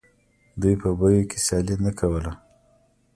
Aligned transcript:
دوی 0.61 0.75
په 0.81 0.89
بیو 0.99 1.23
کې 1.29 1.37
سیالي 1.45 1.75
نه 1.85 1.91
کوله 1.99 2.31